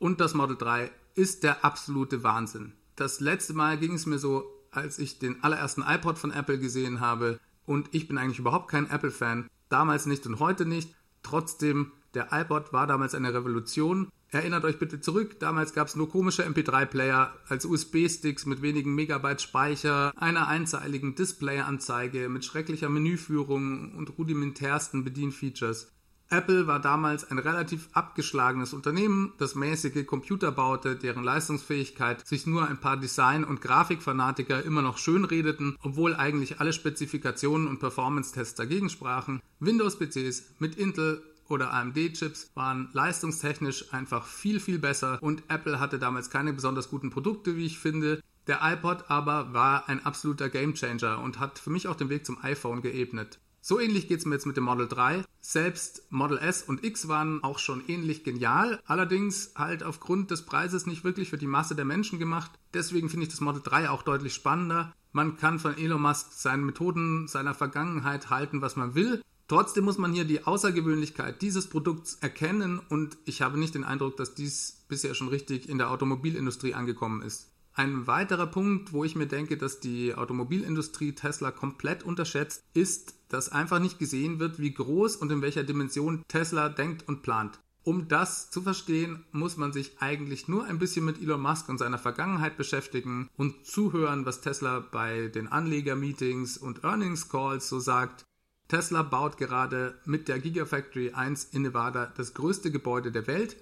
[0.00, 2.72] und das Model 3 ist der absolute Wahnsinn.
[2.94, 7.00] Das letzte Mal ging es mir so, als ich den allerersten iPod von Apple gesehen
[7.00, 7.40] habe.
[7.66, 9.48] Und ich bin eigentlich überhaupt kein Apple-Fan.
[9.68, 10.94] Damals nicht und heute nicht.
[11.22, 14.10] Trotzdem, der iPod war damals eine Revolution.
[14.30, 19.40] Erinnert euch bitte zurück, damals gab es nur komische MP3-Player als USB-Sticks mit wenigen Megabyte
[19.40, 25.90] Speicher, einer einzeiligen Display-Anzeige mit schrecklicher Menüführung und rudimentärsten Bedienfeatures.
[26.30, 32.68] Apple war damals ein relativ abgeschlagenes Unternehmen, das mäßige Computer baute, deren Leistungsfähigkeit sich nur
[32.68, 38.90] ein paar Design- und Grafikfanatiker immer noch schönredeten, obwohl eigentlich alle Spezifikationen und Performance-Tests dagegen
[38.90, 39.40] sprachen.
[39.60, 46.28] Windows-PCs mit Intel oder AMD-Chips waren leistungstechnisch einfach viel, viel besser und Apple hatte damals
[46.28, 48.20] keine besonders guten Produkte, wie ich finde.
[48.46, 52.42] Der iPod aber war ein absoluter Gamechanger und hat für mich auch den Weg zum
[52.42, 53.38] iPhone geebnet.
[53.60, 55.24] So ähnlich geht es mir jetzt mit dem Model 3.
[55.40, 60.86] Selbst Model S und X waren auch schon ähnlich genial, allerdings halt aufgrund des Preises
[60.86, 62.52] nicht wirklich für die Masse der Menschen gemacht.
[62.74, 64.94] Deswegen finde ich das Model 3 auch deutlich spannender.
[65.12, 69.22] Man kann von Elon Musk seinen Methoden seiner Vergangenheit halten, was man will.
[69.48, 74.18] Trotzdem muss man hier die Außergewöhnlichkeit dieses Produkts erkennen und ich habe nicht den Eindruck,
[74.18, 77.50] dass dies bisher schon richtig in der Automobilindustrie angekommen ist.
[77.78, 83.52] Ein weiterer Punkt, wo ich mir denke, dass die Automobilindustrie Tesla komplett unterschätzt, ist, dass
[83.52, 87.60] einfach nicht gesehen wird, wie groß und in welcher Dimension Tesla denkt und plant.
[87.84, 91.78] Um das zu verstehen, muss man sich eigentlich nur ein bisschen mit Elon Musk und
[91.78, 98.24] seiner Vergangenheit beschäftigen und zuhören, was Tesla bei den Anlegermeetings und Earnings Calls so sagt.
[98.66, 103.56] Tesla baut gerade mit der Gigafactory 1 in Nevada das größte Gebäude der Welt.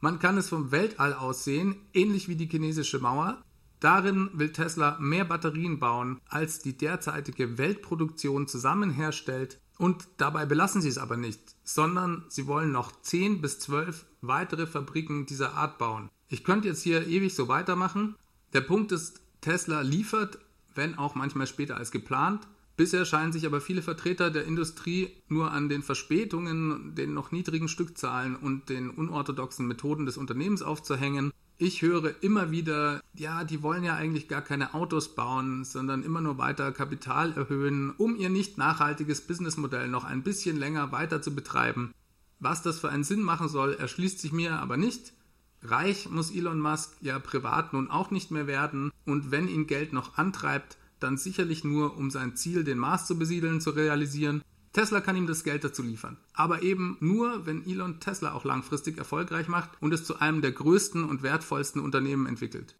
[0.00, 3.42] Man kann es vom Weltall aus sehen, ähnlich wie die chinesische Mauer.
[3.80, 9.60] Darin will Tesla mehr Batterien bauen, als die derzeitige Weltproduktion zusammen herstellt.
[9.78, 14.66] Und dabei belassen sie es aber nicht, sondern sie wollen noch 10 bis 12 weitere
[14.66, 16.10] Fabriken dieser Art bauen.
[16.28, 18.16] Ich könnte jetzt hier ewig so weitermachen.
[18.52, 20.38] Der Punkt ist, Tesla liefert,
[20.74, 22.48] wenn auch manchmal später als geplant.
[22.76, 27.68] Bisher scheinen sich aber viele Vertreter der Industrie nur an den Verspätungen, den noch niedrigen
[27.68, 31.32] Stückzahlen und den unorthodoxen Methoden des Unternehmens aufzuhängen.
[31.60, 36.20] Ich höre immer wieder, ja, die wollen ja eigentlich gar keine Autos bauen, sondern immer
[36.20, 41.34] nur weiter Kapital erhöhen, um ihr nicht nachhaltiges Businessmodell noch ein bisschen länger weiter zu
[41.34, 41.92] betreiben.
[42.38, 45.14] Was das für einen Sinn machen soll, erschließt sich mir aber nicht.
[45.62, 49.92] Reich muss Elon Musk ja privat nun auch nicht mehr werden und wenn ihn Geld
[49.92, 54.42] noch antreibt, dann sicherlich nur, um sein Ziel, den Mars zu besiedeln, zu realisieren.
[54.78, 56.18] Tesla kann ihm das Geld dazu liefern.
[56.34, 60.52] Aber eben nur, wenn Elon Tesla auch langfristig erfolgreich macht und es zu einem der
[60.52, 62.76] größten und wertvollsten Unternehmen entwickelt.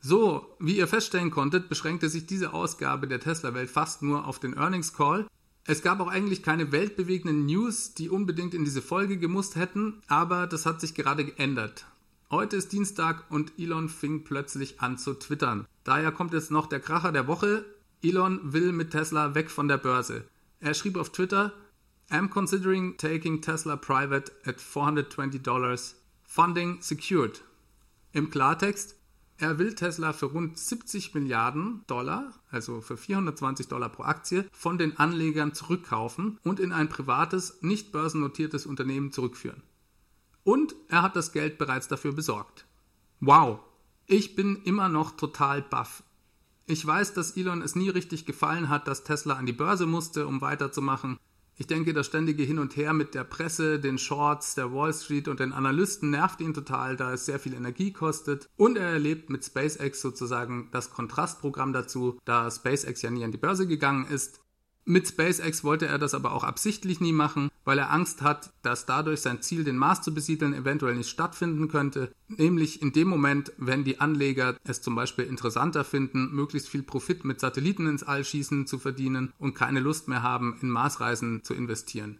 [0.00, 4.54] So, wie ihr feststellen konntet, beschränkte sich diese Ausgabe der Tesla-Welt fast nur auf den
[4.54, 5.26] Earnings Call.
[5.64, 10.46] Es gab auch eigentlich keine weltbewegenden News, die unbedingt in diese Folge gemusst hätten, aber
[10.46, 11.84] das hat sich gerade geändert.
[12.30, 15.66] Heute ist Dienstag und Elon fing plötzlich an zu twittern.
[15.82, 17.64] Daher kommt jetzt noch der Kracher der Woche.
[18.04, 20.26] Elon will mit Tesla weg von der Börse.
[20.60, 21.52] Er schrieb auf Twitter,
[22.10, 25.96] I'm considering taking Tesla private at 420 dollars.
[26.22, 27.42] Funding secured.
[28.12, 28.94] Im Klartext,
[29.38, 34.76] er will Tesla für rund 70 Milliarden Dollar, also für 420 Dollar pro Aktie, von
[34.76, 39.62] den Anlegern zurückkaufen und in ein privates, nicht börsennotiertes Unternehmen zurückführen.
[40.44, 42.66] Und er hat das Geld bereits dafür besorgt.
[43.20, 43.60] Wow,
[44.06, 46.02] ich bin immer noch total baff.
[46.70, 50.28] Ich weiß, dass Elon es nie richtig gefallen hat, dass Tesla an die Börse musste,
[50.28, 51.18] um weiterzumachen.
[51.56, 55.26] Ich denke, das ständige Hin und Her mit der Presse, den Shorts, der Wall Street
[55.26, 58.48] und den Analysten nervt ihn total, da es sehr viel Energie kostet.
[58.56, 63.36] Und er erlebt mit SpaceX sozusagen das Kontrastprogramm dazu, da SpaceX ja nie an die
[63.36, 64.40] Börse gegangen ist.
[64.84, 68.84] Mit SpaceX wollte er das aber auch absichtlich nie machen, weil er Angst hat, dass
[68.84, 72.10] dadurch sein Ziel, den Mars zu besiedeln, eventuell nicht stattfinden könnte.
[72.26, 77.24] Nämlich in dem Moment, wenn die Anleger es zum Beispiel interessanter finden, möglichst viel Profit
[77.24, 81.54] mit Satelliten ins All schießen zu verdienen und keine Lust mehr haben, in Marsreisen zu
[81.54, 82.18] investieren.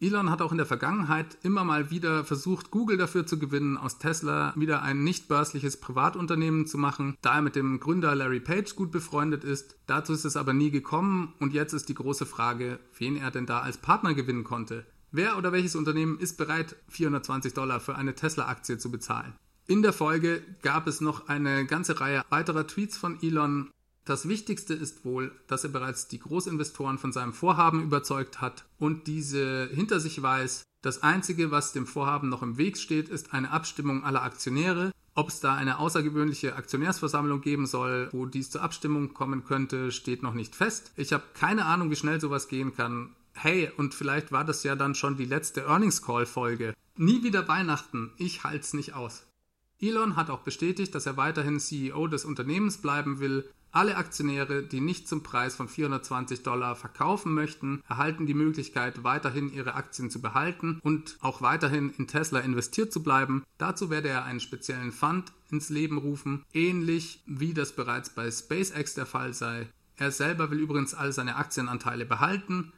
[0.00, 3.98] Elon hat auch in der Vergangenheit immer mal wieder versucht, Google dafür zu gewinnen, aus
[3.98, 8.76] Tesla wieder ein nicht börsliches Privatunternehmen zu machen, da er mit dem Gründer Larry Page
[8.76, 9.76] gut befreundet ist.
[9.86, 13.46] Dazu ist es aber nie gekommen und jetzt ist die große Frage, wen er denn
[13.46, 14.86] da als Partner gewinnen konnte.
[15.10, 19.34] Wer oder welches Unternehmen ist bereit, 420 Dollar für eine Tesla-Aktie zu bezahlen?
[19.66, 23.68] In der Folge gab es noch eine ganze Reihe weiterer Tweets von Elon,
[24.08, 29.06] das Wichtigste ist wohl, dass er bereits die Großinvestoren von seinem Vorhaben überzeugt hat und
[29.06, 30.62] diese hinter sich weiß.
[30.80, 34.92] Das Einzige, was dem Vorhaben noch im Weg steht, ist eine Abstimmung aller Aktionäre.
[35.14, 40.22] Ob es da eine außergewöhnliche Aktionärsversammlung geben soll, wo dies zur Abstimmung kommen könnte, steht
[40.22, 40.92] noch nicht fest.
[40.96, 43.14] Ich habe keine Ahnung, wie schnell sowas gehen kann.
[43.32, 46.72] Hey, und vielleicht war das ja dann schon die letzte Earnings Call Folge.
[46.96, 48.12] Nie wieder Weihnachten.
[48.16, 49.24] Ich halte es nicht aus.
[49.80, 54.80] Elon hat auch bestätigt, dass er weiterhin CEO des Unternehmens bleiben will alle Aktionäre, die
[54.80, 60.20] nicht zum Preis von 420 Dollar verkaufen möchten, erhalten die Möglichkeit, weiterhin ihre Aktien zu
[60.20, 63.44] behalten und auch weiterhin in Tesla investiert zu bleiben.
[63.58, 68.94] Dazu werde er einen speziellen Fund ins Leben rufen, ähnlich wie das bereits bei SpaceX
[68.94, 69.68] der Fall sei.
[69.96, 72.72] Er selber will übrigens all seine Aktienanteile behalten.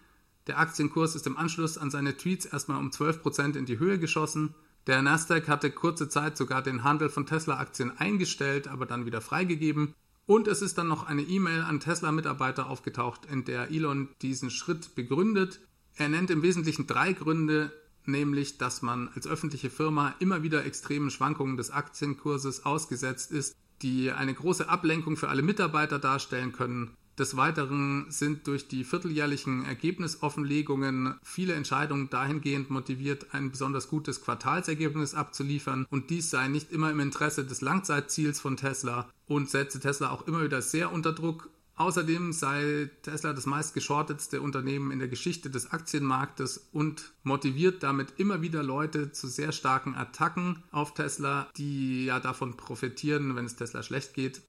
[0.46, 4.54] Der Aktienkurs ist im Anschluss an seine Tweets erstmal um 12% in die Höhe geschossen.
[4.86, 9.94] Der Nasdaq hatte kurze Zeit sogar den Handel von Tesla-Aktien eingestellt, aber dann wieder freigegeben.
[10.30, 14.94] Und es ist dann noch eine E-Mail an Tesla-Mitarbeiter aufgetaucht, in der Elon diesen Schritt
[14.94, 15.58] begründet.
[15.96, 17.72] Er nennt im Wesentlichen drei Gründe,
[18.06, 24.12] nämlich dass man als öffentliche Firma immer wieder extremen Schwankungen des Aktienkurses ausgesetzt ist, die
[24.12, 26.96] eine große Ablenkung für alle Mitarbeiter darstellen können.
[27.20, 35.14] Des Weiteren sind durch die vierteljährlichen Ergebnisoffenlegungen viele Entscheidungen dahingehend motiviert, ein besonders gutes Quartalsergebnis
[35.14, 40.08] abzuliefern und dies sei nicht immer im Interesse des Langzeitziels von Tesla und setze Tesla
[40.08, 41.50] auch immer wieder sehr unter Druck.
[41.74, 48.40] Außerdem sei Tesla das meistgeschortetste Unternehmen in der Geschichte des Aktienmarktes und motiviert damit immer
[48.40, 53.82] wieder Leute zu sehr starken Attacken auf Tesla, die ja davon profitieren, wenn es Tesla
[53.82, 54.40] schlecht geht.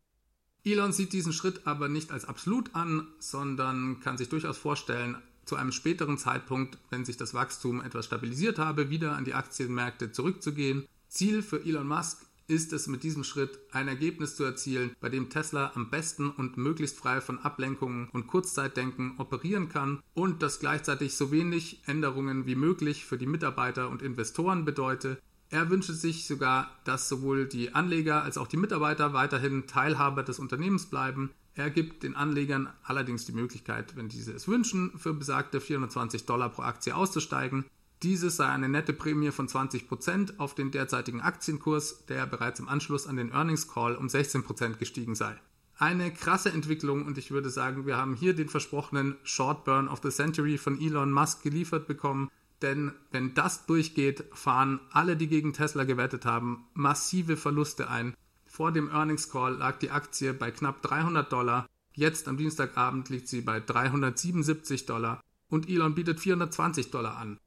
[0.63, 5.55] Elon sieht diesen Schritt aber nicht als absolut an, sondern kann sich durchaus vorstellen, zu
[5.55, 10.85] einem späteren Zeitpunkt, wenn sich das Wachstum etwas stabilisiert habe, wieder an die Aktienmärkte zurückzugehen.
[11.09, 15.29] Ziel für Elon Musk ist es mit diesem Schritt ein Ergebnis zu erzielen, bei dem
[15.29, 21.15] Tesla am besten und möglichst frei von Ablenkungen und Kurzzeitdenken operieren kann und das gleichzeitig
[21.15, 25.21] so wenig Änderungen wie möglich für die Mitarbeiter und Investoren bedeutet.
[25.51, 30.39] Er wünscht sich sogar, dass sowohl die Anleger als auch die Mitarbeiter weiterhin Teilhaber des
[30.39, 31.31] Unternehmens bleiben.
[31.55, 36.49] Er gibt den Anlegern allerdings die Möglichkeit, wenn diese es wünschen, für besagte 420 Dollar
[36.49, 37.65] pro Aktie auszusteigen.
[38.01, 43.05] Dieses sei eine nette Prämie von 20% auf den derzeitigen Aktienkurs, der bereits im Anschluss
[43.05, 45.35] an den Earnings Call um 16% gestiegen sei.
[45.77, 49.99] Eine krasse Entwicklung und ich würde sagen, wir haben hier den versprochenen Short Burn of
[50.01, 52.29] the Century von Elon Musk geliefert bekommen.
[52.61, 58.13] Denn wenn das durchgeht, fahren alle, die gegen Tesla gewettet haben, massive Verluste ein.
[58.45, 61.67] Vor dem Earnings Call lag die Aktie bei knapp 300 Dollar.
[61.93, 67.39] Jetzt am Dienstagabend liegt sie bei 377 Dollar und Elon bietet 420 Dollar an.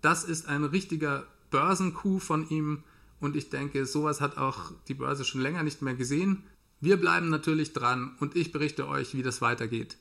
[0.00, 2.84] Das ist ein richtiger Börsenkuh von ihm
[3.20, 6.44] und ich denke, sowas hat auch die Börse schon länger nicht mehr gesehen.
[6.80, 9.98] Wir bleiben natürlich dran und ich berichte euch, wie das weitergeht.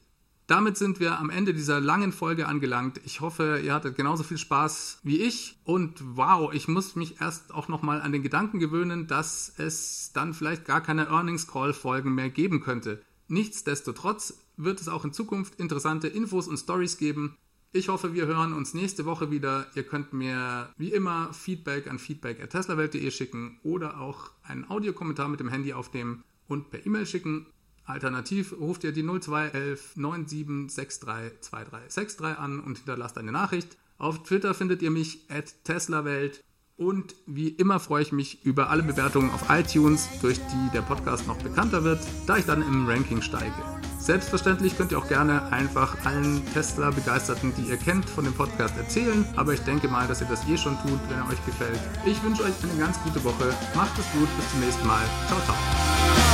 [0.49, 2.99] Damit sind wir am Ende dieser langen Folge angelangt.
[3.05, 5.59] Ich hoffe, ihr hattet genauso viel Spaß wie ich.
[5.63, 10.33] Und wow, ich muss mich erst auch nochmal an den Gedanken gewöhnen, dass es dann
[10.33, 12.99] vielleicht gar keine Earnings Call Folgen mehr geben könnte.
[13.27, 17.37] Nichtsdestotrotz wird es auch in Zukunft interessante Infos und Stories geben.
[17.71, 19.67] Ich hoffe, wir hören uns nächste Woche wieder.
[19.75, 25.49] Ihr könnt mir wie immer Feedback an feedback.teslawelt.de schicken oder auch einen Audiokommentar mit dem
[25.49, 27.45] Handy aufnehmen und per E-Mail schicken.
[27.89, 33.77] Alternativ ruft ihr die 0211 97632363 an und hinterlasst eine Nachricht.
[33.97, 36.43] Auf Twitter findet ihr mich at teslawelt
[36.77, 41.27] und wie immer freue ich mich über alle Bewertungen auf iTunes, durch die der Podcast
[41.27, 43.51] noch bekannter wird, da ich dann im Ranking steige.
[43.99, 49.25] Selbstverständlich könnt ihr auch gerne einfach allen Tesla-Begeisterten, die ihr kennt, von dem Podcast erzählen,
[49.35, 51.81] aber ich denke mal, dass ihr das eh schon tut, wenn er euch gefällt.
[52.05, 55.03] Ich wünsche euch eine ganz gute Woche, macht es gut, bis zum nächsten Mal.
[55.27, 56.28] Ciao, ciao.